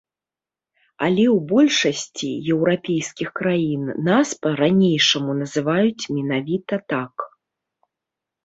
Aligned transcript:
Але 1.07 1.25
ў 1.31 1.35
большасці 1.51 2.29
еўрапейскіх 2.53 3.29
краін 3.41 3.83
нас 4.09 4.27
па-ранейшаму 4.47 5.31
называюць 5.43 6.03
менавіта 6.19 6.75
так. 6.95 7.15